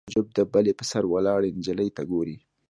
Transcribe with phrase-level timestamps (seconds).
[0.07, 2.35] تعجب د بلۍ په سر ولاړې نجلۍ ته ګوري